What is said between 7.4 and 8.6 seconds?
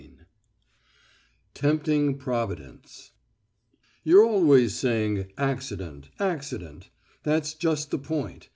just the point.